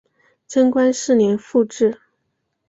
[0.47, 1.99] 贞观四年复置。